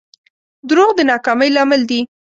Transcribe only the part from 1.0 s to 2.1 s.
ناکامۍ لامل دي.